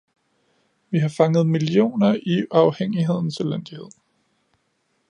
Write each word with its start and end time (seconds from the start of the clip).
Vi 0.89 0.99
har 0.99 1.09
fanget 1.09 1.47
millioner 1.47 2.15
i 2.15 2.45
afhængighedens 2.51 3.37
elendighed. 3.39 3.89